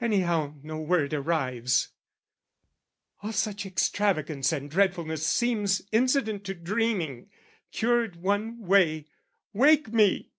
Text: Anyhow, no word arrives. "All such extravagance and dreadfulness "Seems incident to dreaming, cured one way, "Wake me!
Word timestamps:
Anyhow, 0.00 0.54
no 0.62 0.78
word 0.80 1.12
arrives. 1.12 1.88
"All 3.22 3.32
such 3.34 3.66
extravagance 3.66 4.50
and 4.50 4.70
dreadfulness 4.70 5.26
"Seems 5.26 5.82
incident 5.92 6.44
to 6.44 6.54
dreaming, 6.54 7.28
cured 7.70 8.16
one 8.16 8.60
way, 8.62 9.08
"Wake 9.52 9.92
me! 9.92 10.30